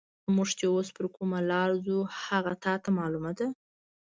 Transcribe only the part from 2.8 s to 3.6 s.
ته معلومه ده؟